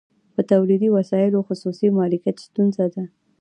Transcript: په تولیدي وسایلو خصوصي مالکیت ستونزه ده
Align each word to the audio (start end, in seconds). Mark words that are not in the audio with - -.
په 0.35 0.41
تولیدي 0.51 0.89
وسایلو 0.97 1.45
خصوصي 1.47 1.87
مالکیت 1.97 2.37
ستونزه 2.47 2.85
ده 2.93 3.03